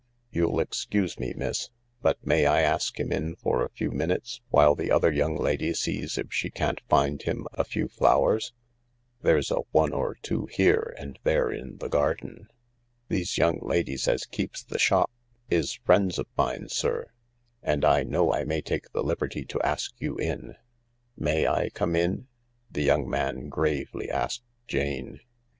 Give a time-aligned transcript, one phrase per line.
[0.31, 1.69] You'll excuse me, miss,
[2.01, 5.75] but may I ask him in for a few minutes while the other young lady
[5.75, 8.51] sees if she can't find him a few flowers?
[9.21, 12.47] There's a one or two here and there in the garden.
[13.09, 15.11] These young ladies as keeps the shop
[15.51, 17.11] is friends of mine, sir,
[17.61, 20.55] and I know I may take the liberty to ask you in.""
[21.15, 22.27] May I come in?"
[22.71, 25.19] the young man gravely a r ,ked Jane.